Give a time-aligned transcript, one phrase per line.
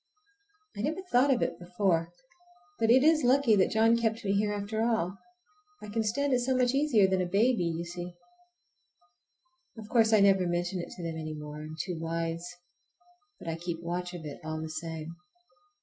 [0.75, 2.11] I never thought of it before,
[2.79, 5.19] but it is lucky that John kept me here after all.
[5.79, 8.15] I can stand it so much easier than a baby, you see.
[9.77, 13.81] Of course I never mention it to them any more,—I am too wise,—but I keep
[13.83, 15.17] watch of it all the same.